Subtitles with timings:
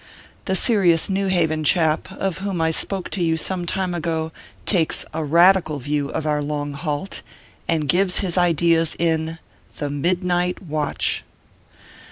[0.45, 4.31] The serious New Haven chap, of whom I spoke to you some time ago,
[4.65, 7.21] takes a "radical" view of our long halt,
[7.67, 9.37] and gives his ideas in
[9.77, 11.23] THE MIDNIGHT WATCH.